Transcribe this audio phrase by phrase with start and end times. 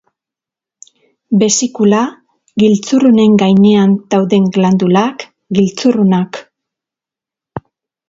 [1.43, 1.99] Besikula,
[2.63, 5.29] giltzurrunen gainean dauden glandulak,
[5.61, 6.45] giltzurrunak.